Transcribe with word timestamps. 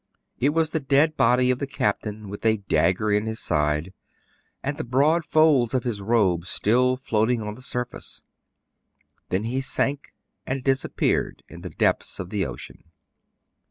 It 0.39 0.49
was 0.49 0.71
the 0.71 0.79
dead 0.79 1.15
body 1.15 1.51
of 1.51 1.59
the 1.59 1.67
captain, 1.67 2.27
with 2.27 2.43
a 2.43 2.57
dagger 2.57 3.11
in 3.11 3.27
his 3.27 3.39
side, 3.39 3.93
and 4.63 4.75
the 4.77 4.83
broad 4.83 5.23
folds 5.23 5.75
of 5.75 5.83
his 5.83 6.01
robe 6.01 6.47
still 6.47 6.97
floating 6.97 7.39
on 7.43 7.53
the 7.53 7.61
surface. 7.61 8.23
Then 9.29 9.43
he 9.43 9.61
sank, 9.61 10.11
and 10.43 10.63
disappeared 10.63 11.43
in 11.47 11.61
the 11.61 11.69
depths 11.69 12.17
of 12.19 12.31
the 12.31 12.47
ocean. 12.47 12.85